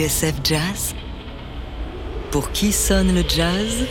TSF 0.00 0.34
Jazz 0.42 0.94
Pour 2.30 2.52
qui 2.52 2.72
sonne 2.72 3.14
le 3.14 3.22
jazz? 3.28 3.84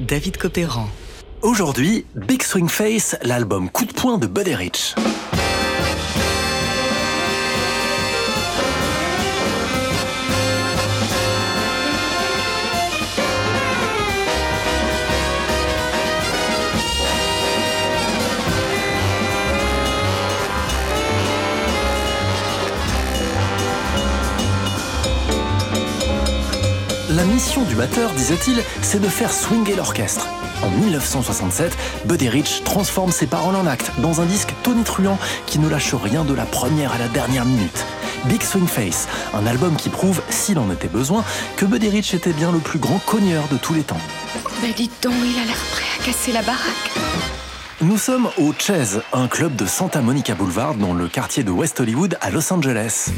David 0.00 0.38
Copéran. 0.38 0.88
Aujourd'hui, 1.42 2.06
Big 2.14 2.42
Swing 2.42 2.70
Face, 2.70 3.18
l'album 3.20 3.68
coup 3.68 3.84
de 3.84 3.92
poing 3.92 4.16
de 4.16 4.26
Buddy 4.26 4.54
Rich. 4.54 4.94
La 27.16 27.24
mission 27.24 27.62
du 27.62 27.74
batteur, 27.74 28.10
disait-il, 28.10 28.62
c'est 28.82 29.00
de 29.00 29.08
faire 29.08 29.32
swinger 29.32 29.74
l'orchestre. 29.74 30.28
En 30.62 30.68
1967, 30.68 31.74
Buddy 32.04 32.28
Rich 32.28 32.62
transforme 32.62 33.10
ses 33.10 33.26
paroles 33.26 33.56
en 33.56 33.66
actes 33.66 33.90
dans 34.02 34.20
un 34.20 34.26
disque 34.26 34.52
tonitruant 34.62 35.18
qui 35.46 35.58
ne 35.58 35.66
lâche 35.66 35.94
rien 35.94 36.26
de 36.26 36.34
la 36.34 36.44
première 36.44 36.92
à 36.92 36.98
la 36.98 37.08
dernière 37.08 37.46
minute. 37.46 37.86
Big 38.26 38.42
Swing 38.42 38.66
Face, 38.66 39.08
un 39.32 39.46
album 39.46 39.76
qui 39.76 39.88
prouve, 39.88 40.20
s'il 40.28 40.58
en 40.58 40.70
était 40.70 40.88
besoin, 40.88 41.24
que 41.56 41.64
Buddy 41.64 41.88
Rich 41.88 42.12
était 42.12 42.34
bien 42.34 42.52
le 42.52 42.58
plus 42.58 42.78
grand 42.78 42.98
cogneur 42.98 43.48
de 43.50 43.56
tous 43.56 43.72
les 43.72 43.82
temps. 43.82 44.00
Ben 44.60 44.72
dites 44.76 45.02
donc, 45.02 45.14
il 45.24 45.40
a 45.40 45.46
l'air 45.46 45.64
prêt 45.70 45.86
à 45.98 46.04
casser 46.04 46.32
la 46.32 46.42
baraque. 46.42 47.35
Nous 47.82 47.98
sommes 47.98 48.30
au 48.38 48.54
Chess, 48.58 49.00
un 49.12 49.28
club 49.28 49.54
de 49.54 49.66
Santa 49.66 50.00
Monica 50.00 50.34
Boulevard 50.34 50.76
dans 50.76 50.94
le 50.94 51.08
quartier 51.08 51.44
de 51.44 51.50
West 51.50 51.78
Hollywood 51.78 52.16
à 52.22 52.30
Los 52.30 52.50
Angeles. 52.50 53.10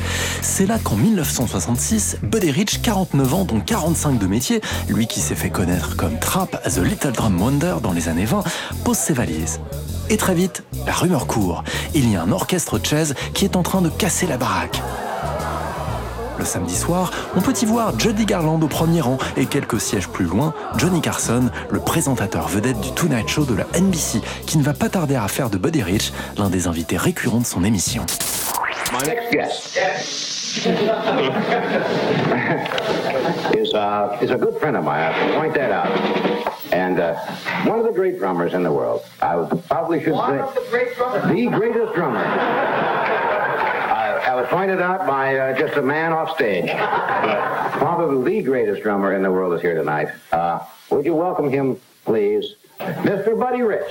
C'est 0.42 0.66
là 0.66 0.78
qu'en 0.82 0.96
1966, 0.96 2.18
Buddy 2.24 2.50
Rich, 2.50 2.82
49 2.82 3.34
ans 3.34 3.44
dont 3.44 3.60
45 3.60 4.18
de 4.18 4.26
métier, 4.26 4.60
lui 4.88 5.06
qui 5.06 5.20
s'est 5.20 5.36
fait 5.36 5.50
connaître 5.50 5.94
comme 5.94 6.18
Trap 6.18 6.60
The 6.64 6.78
Little 6.78 7.12
Drum 7.12 7.40
Wonder 7.40 7.76
dans 7.80 7.92
les 7.92 8.08
années 8.08 8.24
20, 8.24 8.42
pose 8.82 8.96
ses 8.96 9.12
valises. 9.12 9.60
Et 10.10 10.16
très 10.16 10.34
vite, 10.34 10.64
la 10.86 10.92
rumeur 10.92 11.28
court. 11.28 11.62
Il 11.94 12.10
y 12.10 12.16
a 12.16 12.22
un 12.22 12.32
orchestre 12.32 12.80
Chess 12.82 13.14
qui 13.34 13.44
est 13.44 13.54
en 13.54 13.62
train 13.62 13.80
de 13.80 13.90
casser 13.90 14.26
la 14.26 14.38
baraque. 14.38 14.82
Le 16.39 16.44
samedi 16.44 16.77
soir, 16.77 17.11
on 17.36 17.41
peut 17.41 17.55
y 17.61 17.64
voir 17.64 17.98
Judy 17.98 18.25
Garland 18.25 18.61
au 18.62 18.69
premier 18.69 19.00
rang 19.00 19.19
et 19.36 19.47
quelques 19.47 19.81
sièges 19.81 20.08
plus 20.08 20.25
loin, 20.27 20.55
Johnny 20.77 21.00
Carson, 21.00 21.50
le 21.70 21.81
présentateur 21.81 22.47
vedette 22.48 22.81
du 22.81 22.92
Tonight 22.92 23.28
Show 23.28 23.44
de 23.44 23.55
la 23.56 23.64
NBC, 23.78 24.20
qui 24.47 24.59
ne 24.59 24.62
va 24.62 24.72
pas 24.72 24.89
tarder 24.89 25.16
à 25.16 25.27
faire 25.28 25.50
de 25.50 25.59
Buddy 25.59 25.83
Rich 25.83 26.12
l'un 26.36 26.48
des 26.48 26.69
invités 26.69 26.97
récurrents 26.97 27.41
de 27.41 27.47
son 27.47 27.64
émission. 27.64 28.06
My 28.92 29.06
next 29.06 29.33
guest 29.33 29.78
is, 33.55 33.75
uh, 33.75 34.16
is 34.22 34.31
a 34.31 34.36
good 34.39 34.59
friend 34.59 34.77
of 34.77 34.84
mine. 34.84 35.00
I 35.00 35.11
have 35.12 35.28
to 35.33 35.39
point 35.39 35.55
that 35.55 35.70
out. 35.72 35.91
And 36.72 36.98
uh, 36.98 37.14
one 37.66 37.78
of 37.81 37.84
the 37.86 37.92
great 37.92 38.19
drummers 38.19 38.55
in 38.55 38.62
the 38.62 38.72
world. 38.72 39.03
I 39.20 39.36
probably 39.69 40.03
should 40.03 40.12
One 40.14 40.31
say 40.31 40.41
of 40.41 40.55
the 40.55 40.64
great 40.70 40.94
drummers. 40.97 41.28
the 41.28 41.47
greatest 41.59 41.94
drummer. 41.94 42.25
Was 44.39 44.47
pointed 44.50 44.81
out 44.81 45.05
by 45.05 45.36
uh, 45.36 45.58
just 45.58 45.77
a 45.77 45.83
man 45.83 46.12
off 46.12 46.36
stage. 46.36 46.71
Probably 46.71 48.37
the 48.38 48.43
greatest 48.43 48.84
drummer 48.84 49.16
in 49.16 49.25
the 49.25 49.32
world 49.32 49.53
is 49.54 49.60
here 49.60 49.75
tonight. 49.75 50.10
Uh, 50.31 50.60
would 50.91 51.04
you 51.04 51.16
welcome 51.16 51.50
him, 51.50 51.76
please? 52.04 52.54
Mr. 52.78 53.37
Buddy 53.37 53.62
Rich. 53.62 53.91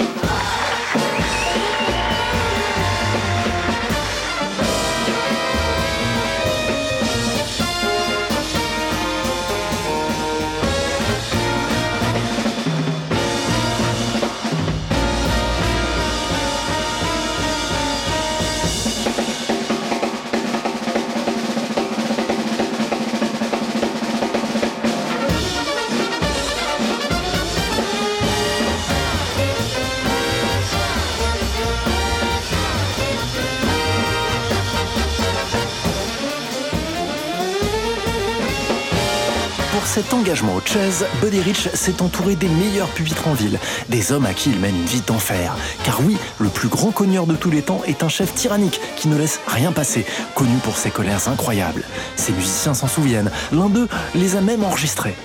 Cet 39.98 40.14
engagement 40.14 40.54
au 40.54 40.62
Chess, 40.64 41.04
Buddy 41.22 41.42
Rich 41.42 41.70
s'est 41.74 42.04
entouré 42.04 42.36
des 42.36 42.48
meilleurs 42.48 42.90
pupitres 42.90 43.28
en 43.28 43.34
ville, 43.34 43.58
des 43.90 44.12
hommes 44.12 44.28
à 44.28 44.34
qui 44.36 44.52
il 44.52 44.60
mène 44.60 44.76
une 44.76 44.86
vie 44.86 45.02
d'enfer. 45.02 45.56
Car 45.84 46.02
oui, 46.02 46.18
le 46.38 46.50
plus 46.50 46.68
grand 46.68 46.92
cogneur 46.92 47.26
de 47.26 47.34
tous 47.34 47.50
les 47.50 47.64
temps 47.64 47.82
est 47.88 48.04
un 48.04 48.08
chef 48.08 48.36
tyrannique 48.36 48.80
qui 48.96 49.08
ne 49.08 49.18
laisse 49.18 49.40
rien 49.48 49.72
passer, 49.72 50.06
connu 50.36 50.56
pour 50.58 50.78
ses 50.78 50.92
colères 50.92 51.28
incroyables. 51.28 51.84
Ses 52.16 52.32
musiciens 52.32 52.76
s'en 52.76 52.88
souviennent, 52.88 53.32
l'un 53.52 53.70
d'eux 53.70 53.88
les 54.14 54.36
a 54.36 54.42
même 54.42 54.64
enregistrés. 54.64 55.16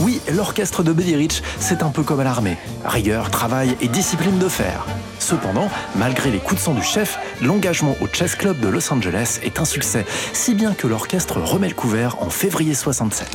Oui, 0.00 0.20
l'orchestre 0.32 0.82
de 0.82 0.92
Buddy 0.92 1.14
Rich, 1.14 1.42
c'est 1.60 1.84
un 1.84 1.90
peu 1.90 2.02
comme 2.02 2.18
à 2.18 2.24
l'armée. 2.24 2.56
Rigueur, 2.84 3.30
travail 3.30 3.76
et 3.80 3.86
discipline 3.86 4.40
de 4.40 4.48
fer. 4.48 4.84
Cependant, 5.30 5.70
malgré 5.94 6.32
les 6.32 6.40
coups 6.40 6.56
de 6.56 6.64
sang 6.64 6.74
du 6.74 6.82
chef, 6.82 7.16
l'engagement 7.40 7.94
au 8.00 8.08
Chess 8.12 8.34
Club 8.34 8.58
de 8.58 8.66
Los 8.66 8.92
Angeles 8.92 9.38
est 9.44 9.60
un 9.60 9.64
succès, 9.64 10.04
si 10.32 10.56
bien 10.56 10.74
que 10.74 10.88
l'orchestre 10.88 11.40
remet 11.40 11.68
le 11.68 11.74
couvert 11.76 12.20
en 12.20 12.30
février 12.30 12.74
67. 12.74 13.28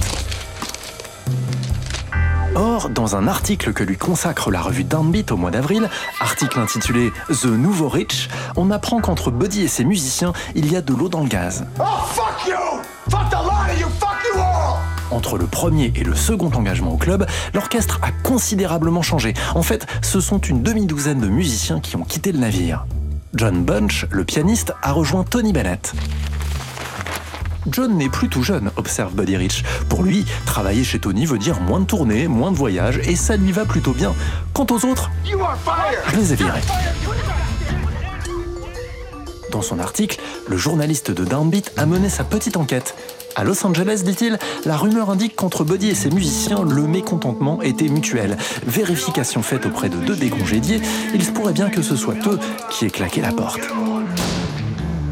Or, 2.53 2.89
dans 2.89 3.15
un 3.15 3.29
article 3.29 3.71
que 3.71 3.85
lui 3.85 3.95
consacre 3.95 4.51
la 4.51 4.59
revue 4.59 4.83
Downbeat 4.83 5.31
au 5.31 5.37
mois 5.37 5.51
d'avril, 5.51 5.89
article 6.19 6.59
intitulé 6.59 7.13
The 7.29 7.45
Nouveau 7.45 7.87
Rich, 7.87 8.27
on 8.57 8.71
apprend 8.71 8.99
qu'entre 8.99 9.31
Buddy 9.31 9.61
et 9.61 9.69
ses 9.69 9.85
musiciens, 9.85 10.33
il 10.53 10.69
y 10.69 10.75
a 10.75 10.81
de 10.81 10.93
l'eau 10.93 11.07
dans 11.07 11.21
le 11.21 11.29
gaz. 11.29 11.65
Oh, 11.79 11.83
fuck 12.13 12.45
you. 12.45 12.81
Fuck 13.09 13.29
the 13.29 13.35
lot 13.35 13.79
you. 13.79 13.87
Fuck 14.01 14.17
you 14.33 14.41
all. 14.41 14.94
Entre 15.11 15.37
le 15.37 15.45
premier 15.45 15.93
et 15.95 16.03
le 16.03 16.15
second 16.15 16.51
engagement 16.53 16.93
au 16.93 16.97
club, 16.97 17.25
l'orchestre 17.53 17.99
a 18.01 18.11
considérablement 18.11 19.01
changé. 19.01 19.33
En 19.53 19.63
fait, 19.63 19.85
ce 20.01 20.19
sont 20.19 20.39
une 20.39 20.63
demi-douzaine 20.63 21.19
de 21.19 21.27
musiciens 21.27 21.79
qui 21.79 21.95
ont 21.95 22.03
quitté 22.03 22.31
le 22.31 22.39
navire. 22.39 22.85
John 23.33 23.63
Bunch, 23.63 24.05
le 24.11 24.23
pianiste, 24.23 24.73
a 24.81 24.91
rejoint 24.91 25.23
Tony 25.23 25.53
Bennett. 25.53 25.93
John 27.67 27.97
n'est 27.97 28.09
plus 28.09 28.29
tout 28.29 28.43
jeune, 28.43 28.71
observe 28.75 29.13
Buddy 29.13 29.37
Rich. 29.37 29.63
Pour 29.89 30.03
lui, 30.03 30.25
travailler 30.45 30.83
chez 30.83 30.99
Tony 30.99 31.25
veut 31.25 31.39
dire 31.39 31.59
moins 31.61 31.79
de 31.79 31.85
tournées, 31.85 32.27
moins 32.27 32.51
de 32.51 32.57
voyages, 32.57 32.99
et 33.03 33.15
ça 33.15 33.37
lui 33.37 33.51
va 33.51 33.65
plutôt 33.65 33.91
bien. 33.91 34.13
Quant 34.53 34.67
aux 34.69 34.85
autres, 34.85 35.09
je 35.25 36.15
les 36.15 36.33
ai 36.33 36.35
virés. 36.35 36.61
Dans 39.51 39.61
son 39.61 39.79
article, 39.79 40.19
le 40.47 40.57
journaliste 40.57 41.11
de 41.11 41.23
Downbeat 41.23 41.71
a 41.77 41.85
mené 41.85 42.09
sa 42.09 42.23
petite 42.23 42.57
enquête. 42.57 42.95
À 43.35 43.43
Los 43.43 43.65
Angeles, 43.65 44.01
dit-il, 44.05 44.39
la 44.65 44.77
rumeur 44.77 45.09
indique 45.09 45.35
qu'entre 45.35 45.63
Buddy 45.63 45.89
et 45.89 45.95
ses 45.95 46.09
musiciens, 46.09 46.63
le 46.63 46.83
mécontentement 46.83 47.61
était 47.61 47.89
mutuel. 47.89 48.37
Vérification 48.65 49.41
faite 49.41 49.65
auprès 49.65 49.89
de 49.89 49.97
deux 49.97 50.15
des 50.15 50.29
congédiés, 50.29 50.81
il 51.13 51.23
se 51.23 51.31
pourrait 51.31 51.53
bien 51.53 51.69
que 51.69 51.81
ce 51.81 51.95
soit 51.95 52.15
eux 52.27 52.39
qui 52.69 52.85
aient 52.85 52.89
claqué 52.89 53.21
la 53.21 53.31
porte. 53.31 53.61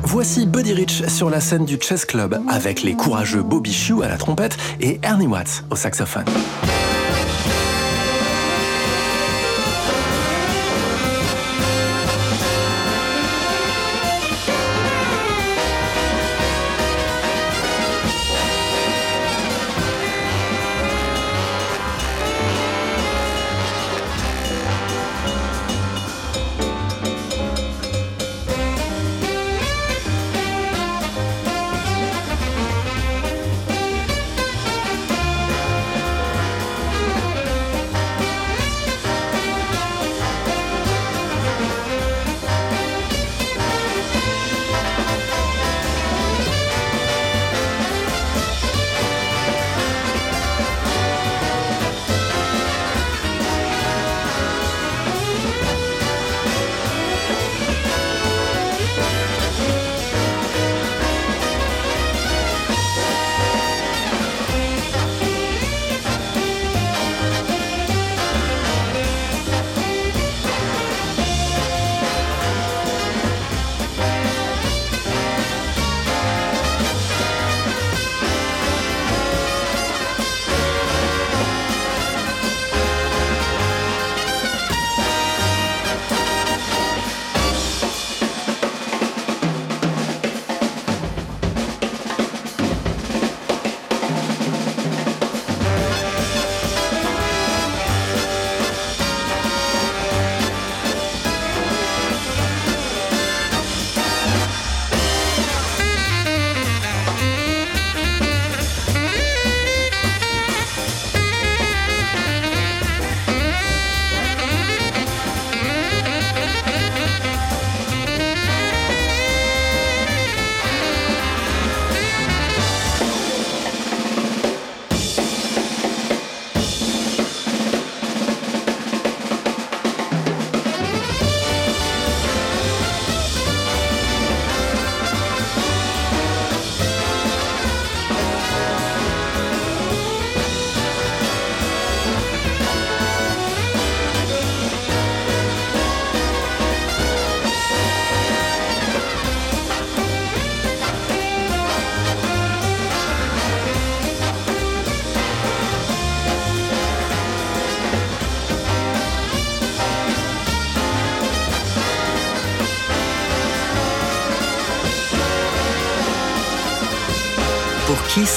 Voici 0.04 0.46
Buddy 0.46 0.74
Rich 0.74 1.08
sur 1.08 1.30
la 1.30 1.40
scène 1.40 1.66
du 1.66 1.78
Chess 1.82 2.06
Club 2.06 2.40
avec 2.48 2.84
les 2.84 2.94
courageux 2.94 3.42
Bobby 3.42 3.74
Shue 3.74 4.04
à 4.04 4.08
la 4.08 4.18
trompette 4.18 4.58
et 4.80 5.00
Ernie 5.04 5.28
Watts 5.28 5.64
au 5.70 5.76
saxophone. 5.76 6.26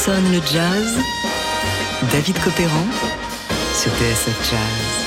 Sonne 0.06 0.30
le 0.30 0.40
jazz 0.52 0.98
David 2.12 2.38
Copéran 2.38 2.86
sur 3.74 3.90
TSF 3.90 4.50
Jazz. 4.52 5.05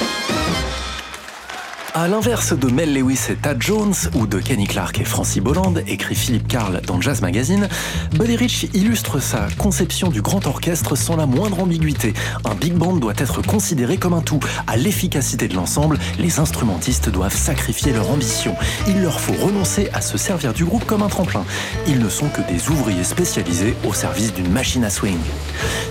À 2.00 2.08
l'inverse 2.08 2.58
de 2.58 2.72
Mel 2.72 2.94
Lewis 2.94 3.20
et 3.30 3.36
Tad 3.36 3.62
Jones 3.62 3.94
ou 4.16 4.26
de 4.26 4.40
Kenny 4.40 4.68
Clark 4.68 5.02
et 5.02 5.04
Francie 5.04 5.42
Bolland, 5.42 5.74
écrit 5.86 6.16
Philippe 6.16 6.48
Carl 6.48 6.80
dans 6.88 7.02
Jazz 7.02 7.22
Magazine, 7.22 7.68
Buddy 8.14 8.38
Rich 8.38 8.68
illustre 8.74 9.20
sa 9.20 9.50
conception 9.58 10.08
du 10.08 10.22
grand 10.22 10.48
orchestre 10.48 10.96
sans 10.96 11.18
la 11.18 11.26
moindre 11.26 11.60
ambiguïté. 11.60 12.14
Un 12.46 12.56
big 12.56 12.72
band 12.72 12.96
doit 12.96 13.16
être 13.18 13.42
considéré 13.42 13.98
comme 13.98 14.14
un 14.14 14.22
tout. 14.22 14.40
À 14.66 14.78
l'efficacité 14.78 15.50
de 15.50 15.56
l'ensemble, 15.56 16.00
les 16.18 16.40
instrumentistes 16.40 17.10
doivent 17.10 17.36
sacrifier 17.36 17.92
leur 17.92 18.10
ambition. 18.10 18.56
Il 18.88 19.02
leur 19.02 19.20
faut 19.20 19.34
renoncer 19.34 19.90
à 19.94 20.00
se 20.00 20.18
servir 20.18 20.54
du 20.54 20.64
groupe 20.64 20.86
comme 20.86 21.04
un 21.04 21.10
tremplin. 21.10 21.44
Ils 21.86 22.00
ne 22.00 22.08
sont 22.08 22.30
que 22.30 22.50
des 22.50 22.70
ouvriers 22.70 23.04
spécialisés 23.04 23.76
au 23.86 23.92
service 23.92 24.34
d'une 24.34 24.50
machine 24.50 24.86
à 24.86 24.90
swing. 24.90 25.20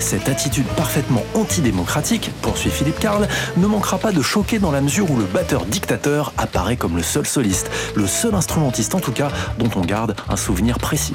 Cette 0.00 0.30
attitude 0.30 0.68
parfaitement 0.68 1.22
antidémocratique, 1.34 2.30
poursuit 2.40 2.70
Philippe 2.70 2.98
Carl, 2.98 3.28
ne 3.58 3.66
manquera 3.66 3.98
pas 3.98 4.12
de 4.12 4.22
choquer 4.22 4.58
dans 4.58 4.70
la 4.70 4.80
mesure 4.80 5.10
où 5.10 5.18
le 5.18 5.26
batteur 5.26 5.66
dictateur 5.66 5.97
apparaît 6.36 6.76
comme 6.76 6.96
le 6.96 7.02
seul 7.02 7.26
soliste, 7.26 7.70
le 7.94 8.06
seul 8.06 8.34
instrumentiste 8.34 8.94
en 8.94 9.00
tout 9.00 9.12
cas 9.12 9.30
dont 9.58 9.70
on 9.76 9.80
garde 9.80 10.14
un 10.28 10.36
souvenir 10.36 10.78
précis. 10.78 11.14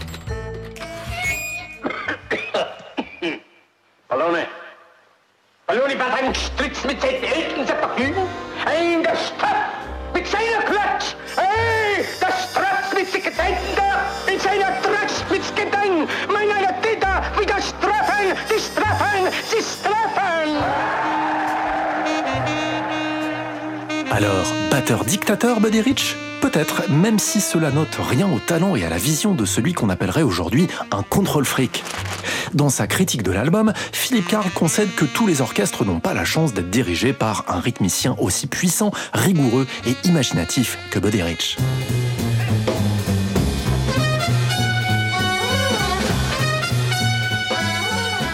Buddy 25.35 25.81
Rich 25.81 26.15
Peut-être, 26.41 26.89
même 26.91 27.17
si 27.17 27.41
cela 27.41 27.71
note 27.71 27.97
rien 27.99 28.29
au 28.31 28.37
talent 28.37 28.75
et 28.75 28.85
à 28.85 28.89
la 28.89 28.97
vision 28.97 29.33
de 29.33 29.45
celui 29.45 29.73
qu'on 29.73 29.89
appellerait 29.89 30.21
aujourd'hui 30.21 30.67
un 30.91 31.01
control 31.01 31.43
freak. 31.45 31.83
Dans 32.53 32.69
sa 32.69 32.85
critique 32.85 33.23
de 33.23 33.31
l'album, 33.31 33.73
Philippe 33.93 34.27
Carl 34.27 34.47
concède 34.53 34.93
que 34.93 35.05
tous 35.05 35.25
les 35.25 35.41
orchestres 35.41 35.85
n'ont 35.85 35.99
pas 35.99 36.13
la 36.13 36.25
chance 36.25 36.53
d'être 36.53 36.69
dirigés 36.69 37.13
par 37.13 37.45
un 37.47 37.59
rythmicien 37.59 38.15
aussi 38.19 38.45
puissant, 38.45 38.91
rigoureux 39.13 39.65
et 39.87 39.95
imaginatif 40.07 40.77
que 40.91 40.99
Buddy 40.99 41.23
Rich. 41.23 41.57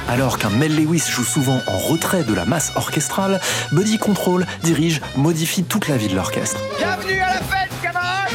Alors 0.10 0.40
qu'un 0.40 0.50
Mel 0.50 0.76
Lewis 0.76 1.04
joue 1.08 1.24
souvent 1.24 1.62
en 1.68 1.78
retrait 1.78 2.24
de 2.24 2.34
la 2.34 2.44
masse 2.44 2.72
orchestrale, 2.76 3.40
Buddy 3.72 4.00
contrôle, 4.00 4.48
dirige, 4.64 5.02
modifie 5.16 5.64
toute 5.64 5.88
la 5.88 5.98
vie 5.98 6.08
de 6.08 6.16
l'orchestre. 6.16 6.60
Bienvenue 6.80 7.20
à 7.20 7.36
la 7.36 7.42
fête, 7.42 7.70
camarades. 7.84 8.32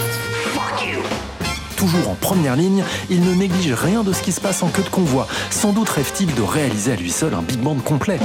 Fuck 0.54 0.86
you. 0.86 1.00
Toujours 1.76 2.10
en 2.10 2.14
première 2.14 2.54
ligne, 2.54 2.84
il 3.10 3.24
ne 3.24 3.34
néglige 3.34 3.72
rien 3.72 4.04
de 4.04 4.12
ce 4.12 4.22
qui 4.22 4.30
se 4.30 4.40
passe 4.40 4.62
en 4.62 4.68
queue 4.68 4.84
de 4.84 4.88
convoi. 4.88 5.26
Sans 5.50 5.72
doute 5.72 5.88
rêve-t-il 5.88 6.32
de 6.32 6.42
réaliser 6.42 6.92
à 6.92 6.96
lui 6.96 7.10
seul 7.10 7.34
un 7.34 7.42
big 7.42 7.58
band 7.58 7.74
complet. 7.84 8.20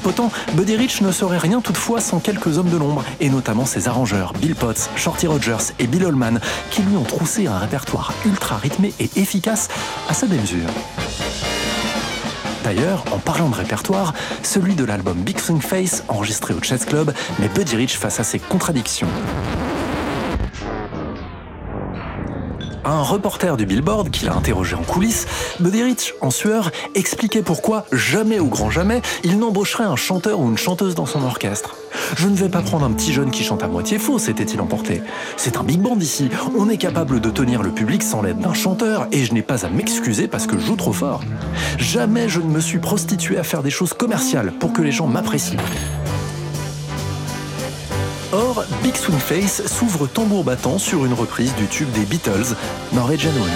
Omnipotent, 0.00 0.30
Buddy 0.54 0.76
Rich 0.76 1.02
ne 1.02 1.12
serait 1.12 1.38
rien 1.38 1.60
toutefois 1.60 2.00
sans 2.00 2.20
quelques 2.20 2.56
hommes 2.58 2.70
de 2.70 2.76
l'ombre, 2.76 3.04
et 3.20 3.28
notamment 3.28 3.66
ses 3.66 3.86
arrangeurs 3.86 4.32
Bill 4.32 4.54
Potts, 4.54 4.88
Shorty 4.96 5.26
Rogers 5.26 5.74
et 5.78 5.86
Bill 5.86 6.04
Holman, 6.04 6.40
qui 6.70 6.82
lui 6.82 6.96
ont 6.96 7.04
troussé 7.04 7.46
un 7.46 7.58
répertoire 7.58 8.14
ultra 8.24 8.56
rythmé 8.56 8.94
et 8.98 9.10
efficace 9.16 9.68
à 10.08 10.14
sa 10.14 10.26
mesure. 10.26 10.68
D'ailleurs, 12.64 13.04
en 13.12 13.18
parlant 13.18 13.48
de 13.50 13.56
répertoire, 13.56 14.14
celui 14.42 14.74
de 14.74 14.84
l'album 14.84 15.18
Big 15.18 15.38
Swing 15.38 15.60
Face, 15.60 16.02
enregistré 16.08 16.54
au 16.54 16.62
Chess 16.62 16.84
Club, 16.86 17.12
met 17.38 17.48
Buddy 17.48 17.76
Rich 17.76 17.98
face 17.98 18.20
à 18.20 18.24
ses 18.24 18.38
contradictions. 18.38 19.08
Un 22.90 23.02
reporter 23.02 23.56
du 23.56 23.66
Billboard 23.66 24.10
qui 24.10 24.24
l'a 24.24 24.34
interrogé 24.34 24.74
en 24.74 24.82
coulisses, 24.82 25.28
Buddy 25.60 25.84
Rich, 25.84 26.14
en 26.20 26.32
sueur, 26.32 26.72
expliquait 26.96 27.40
pourquoi, 27.40 27.86
jamais 27.92 28.40
au 28.40 28.46
grand 28.46 28.68
jamais, 28.68 29.00
il 29.22 29.38
n'embaucherait 29.38 29.84
un 29.84 29.94
chanteur 29.94 30.40
ou 30.40 30.48
une 30.48 30.58
chanteuse 30.58 30.96
dans 30.96 31.06
son 31.06 31.22
orchestre. 31.22 31.76
Je 32.16 32.26
ne 32.26 32.34
vais 32.34 32.48
pas 32.48 32.62
prendre 32.62 32.84
un 32.84 32.90
petit 32.90 33.12
jeune 33.12 33.30
qui 33.30 33.44
chante 33.44 33.62
à 33.62 33.68
moitié 33.68 34.00
faux, 34.00 34.18
s'était-il 34.18 34.60
emporté. 34.60 35.02
C'est 35.36 35.56
un 35.56 35.62
big 35.62 35.80
band 35.80 36.00
ici, 36.00 36.30
on 36.58 36.68
est 36.68 36.78
capable 36.78 37.20
de 37.20 37.30
tenir 37.30 37.62
le 37.62 37.70
public 37.70 38.02
sans 38.02 38.22
l'aide 38.22 38.40
d'un 38.40 38.54
chanteur, 38.54 39.06
et 39.12 39.24
je 39.24 39.34
n'ai 39.34 39.42
pas 39.42 39.64
à 39.64 39.68
m'excuser 39.68 40.26
parce 40.26 40.48
que 40.48 40.58
je 40.58 40.66
joue 40.66 40.76
trop 40.76 40.92
fort. 40.92 41.20
Jamais 41.78 42.28
je 42.28 42.40
ne 42.40 42.50
me 42.50 42.58
suis 42.58 42.80
prostitué 42.80 43.38
à 43.38 43.44
faire 43.44 43.62
des 43.62 43.70
choses 43.70 43.92
commerciales 43.94 44.50
pour 44.58 44.72
que 44.72 44.82
les 44.82 44.90
gens 44.90 45.06
m'apprécient. 45.06 45.60
Big 48.90 48.98
Swing 48.98 49.20
Face 49.20 49.64
s'ouvre 49.68 50.08
tambour 50.08 50.42
battant 50.42 50.76
sur 50.76 51.04
une 51.06 51.12
reprise 51.12 51.54
du 51.54 51.68
tube 51.68 51.88
des 51.92 52.04
Beatles, 52.04 52.56
Norwegian 52.92 53.30
Wood. 53.30 53.48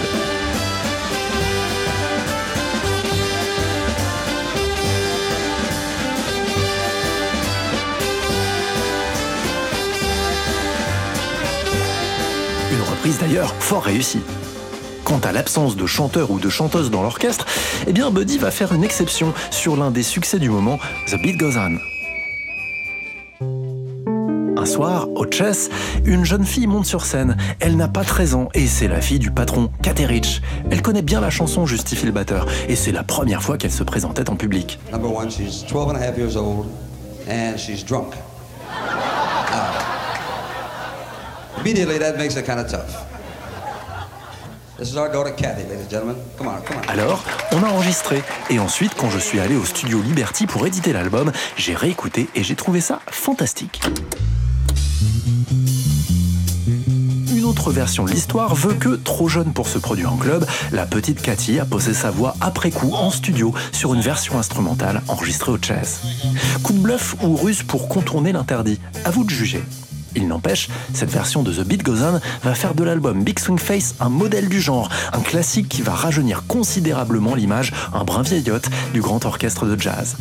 Une 12.73 12.81
reprise 12.83 13.19
d'ailleurs 13.19 13.53
fort 13.59 13.83
réussie. 13.83 14.23
Quant 15.03 15.19
à 15.19 15.33
l'absence 15.33 15.75
de 15.75 15.87
chanteur 15.87 16.31
ou 16.31 16.39
de 16.39 16.49
chanteuse 16.49 16.93
dans 16.93 17.03
l'orchestre, 17.03 17.47
eh 17.89 17.93
bien 17.93 18.13
Buddy 18.13 18.39
va 18.39 18.53
faire 18.53 18.73
une 18.73 18.85
exception 18.85 19.35
sur 19.51 19.77
l'un 19.77 19.91
des 19.91 20.05
succès 20.05 20.39
du 20.39 20.49
moment, 20.49 20.79
The 21.09 21.21
Beat 21.21 21.39
Goes 21.39 21.59
On. 21.59 21.94
Un 24.65 24.67
soir, 24.67 25.09
au 25.15 25.27
chess, 25.31 25.69
une 26.07 26.25
jeune 26.25 26.47
fille 26.47 26.67
monte 26.67 26.87
sur 26.87 27.05
scène. 27.05 27.37
Elle 27.61 27.77
n'a 27.77 27.87
pas 27.87 28.03
13 28.03 28.35
ans 28.35 28.49
et 28.55 28.67
c'est 28.67 28.89
la 28.89 29.03
fille 29.03 29.19
du 29.19 29.31
patron, 29.31 29.71
Kathy 29.83 30.07
Rich. 30.07 30.41
Elle 30.71 30.81
connaît 30.81 31.03
bien 31.03 31.21
la 31.21 31.29
chanson 31.29 31.67
Justifie 31.67 32.07
le 32.07 32.13
batteur 32.13 32.47
et 32.67 32.75
c'est 32.75 32.91
la 32.91 33.03
première 33.03 33.43
fois 33.43 33.59
qu'elle 33.59 33.71
se 33.71 33.83
présentait 33.83 34.31
en 34.31 34.37
public. 34.37 34.79
Number 34.91 35.15
one, 35.15 35.31
she's 35.31 35.67
12 35.69 35.91
and 35.91 35.97
a 35.97 35.99
half 35.99 36.17
years 36.17 36.39
old 36.39 36.65
and 37.29 37.59
she's 37.59 37.85
drunk. 37.85 38.15
Now, 39.51 39.75
immediately, 41.61 41.99
that 41.99 42.17
makes 42.17 42.35
it 42.35 42.47
kind 42.47 42.59
of 42.59 42.67
tough. 42.67 43.05
This 44.79 44.91
is 44.91 44.97
our 44.97 45.13
daughter 45.13 45.35
Kathy, 45.37 45.65
ladies 45.69 45.83
and 45.83 45.91
gentlemen. 45.91 46.17
Come 46.39 46.49
on, 46.49 46.63
come 46.63 46.79
on. 46.79 46.89
Alors, 46.89 47.23
on 47.53 47.63
a 47.63 47.69
enregistré 47.69 48.23
et 48.49 48.59
ensuite, 48.59 48.95
quand 48.95 49.11
je 49.11 49.19
suis 49.19 49.41
allé 49.41 49.57
au 49.57 49.65
studio 49.67 50.01
Liberty 50.01 50.47
pour 50.47 50.67
éditer 50.67 50.95
l'album, 50.95 51.33
j'ai 51.59 51.75
réécouté 51.75 52.29
et 52.35 52.43
j'ai 52.43 52.57
trouvé 52.57 52.81
ça 52.81 53.01
fantastique. 53.11 53.83
Une 57.35 57.45
autre 57.45 57.71
version 57.71 58.05
de 58.05 58.11
l'histoire 58.11 58.55
veut 58.55 58.75
que, 58.75 58.97
trop 58.97 59.29
jeune 59.29 59.53
pour 59.53 59.69
se 59.69 59.79
produire 59.79 60.13
en 60.13 60.17
club, 60.17 60.47
la 60.73 60.87
petite 60.87 61.21
Cathy 61.21 61.59
a 61.59 61.65
posé 61.65 61.93
sa 61.93 62.11
voix 62.11 62.37
après 62.41 62.71
coup 62.71 62.93
en 62.95 63.11
studio 63.11 63.55
sur 63.73 63.95
une 63.95 64.01
version 64.01 64.39
instrumentale 64.39 65.03
enregistrée 65.09 65.53
au 65.53 65.59
chess. 65.61 66.01
Coup 66.63 66.73
de 66.73 66.79
bluff 66.79 67.17
ou 67.23 67.37
ruse 67.37 67.63
pour 67.63 67.89
contourner 67.89 68.33
l'interdit? 68.33 68.79
À 69.05 69.11
vous 69.11 69.25
de 69.25 69.31
juger. 69.31 69.63
Il 70.17 70.29
n'empêche, 70.29 70.69
cette 70.93 71.11
version 71.11 71.43
de 71.43 71.53
The 71.53 71.67
Beat 71.67 71.83
Goes 71.83 72.21
va 72.43 72.55
faire 72.55 72.75
de 72.75 72.85
l'album 72.85 73.23
Big 73.23 73.39
Swing 73.39 73.59
Face 73.59 73.95
un 74.01 74.09
modèle 74.09 74.49
du 74.49 74.61
genre, 74.61 74.89
un 75.13 75.21
classique 75.21 75.69
qui 75.69 75.83
va 75.83 75.93
rajeunir 75.93 76.45
considérablement 76.47 77.35
l'image, 77.35 77.73
un 77.93 78.05
brin 78.05 78.23
vieillotte, 78.23 78.69
du 78.93 79.01
grand 79.01 79.25
orchestre 79.25 79.67
de 79.67 79.81
jazz. 79.81 80.17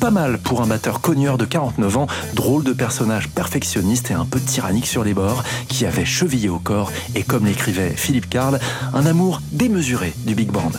Pas 0.00 0.10
mal 0.10 0.38
pour 0.38 0.62
un 0.62 0.66
batteur 0.66 1.00
cogneur 1.00 1.38
de 1.38 1.44
49 1.44 1.96
ans, 1.96 2.06
drôle 2.34 2.64
de 2.64 2.72
personnage 2.72 3.28
perfectionniste 3.28 4.10
et 4.10 4.14
un 4.14 4.24
peu 4.24 4.40
tyrannique 4.40 4.86
sur 4.86 5.04
les 5.04 5.14
bords, 5.14 5.44
qui 5.68 5.86
avait 5.86 6.04
chevillé 6.04 6.48
au 6.48 6.58
corps 6.58 6.92
et, 7.14 7.22
comme 7.22 7.46
l'écrivait 7.46 7.94
Philippe 7.96 8.28
Carl, 8.28 8.58
un 8.94 9.06
amour 9.06 9.40
démesuré 9.52 10.14
du 10.26 10.34
big 10.34 10.50
band. 10.50 10.72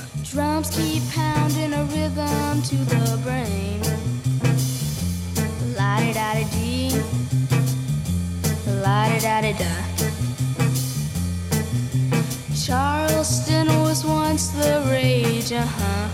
la 8.88 9.10
da 9.10 9.20
da 9.20 9.42
da 9.42 9.52
da. 9.62 9.74
Charleston 12.66 13.68
was 13.86 14.00
once 14.06 14.46
the 14.60 14.74
rage, 14.90 15.52
uh 15.52 15.72
huh. 15.78 16.08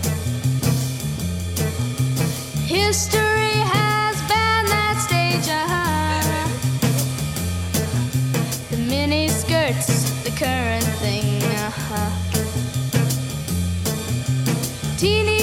History 2.76 3.56
has 3.76 4.14
banned 4.30 4.68
that 4.74 4.96
stage, 5.06 5.48
uh 5.60 5.72
huh. 5.72 6.22
The 8.70 8.78
mini 8.90 9.28
skirts, 9.28 9.88
the 10.26 10.32
current 10.42 10.88
thing, 11.02 11.42
uh 11.64 11.70
huh. 11.88 12.10
Teeny. 14.98 15.34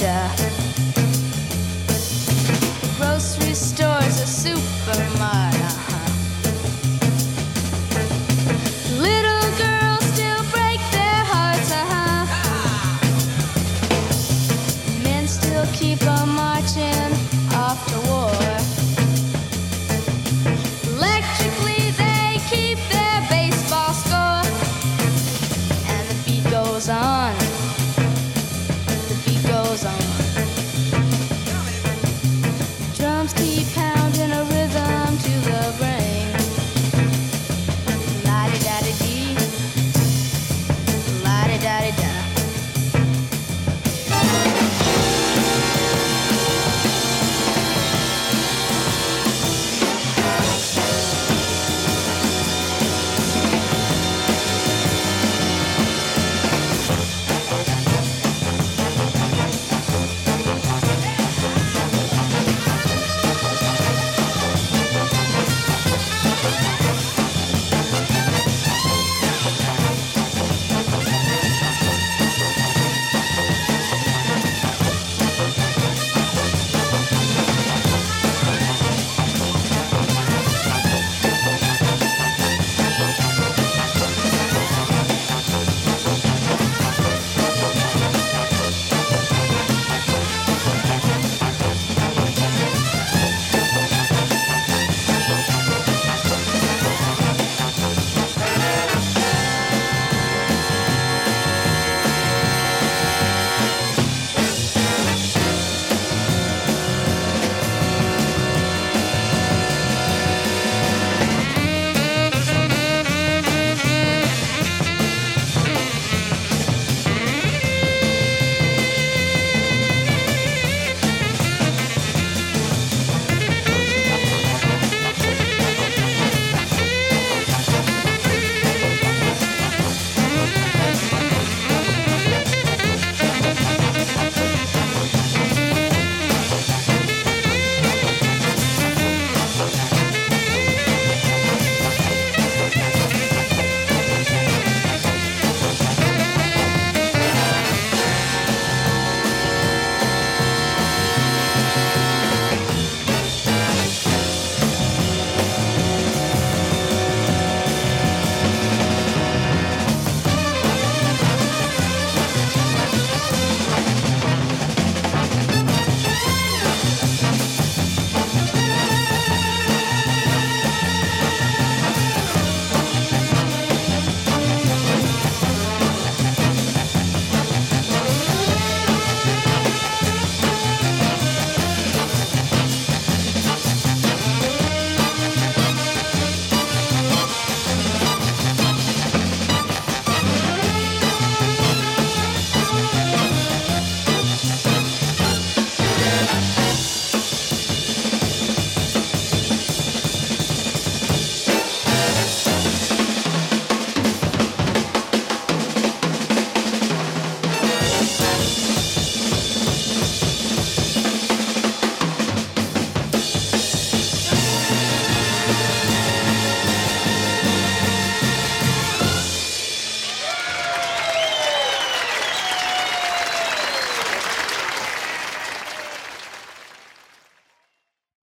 Yeah. 0.00 0.47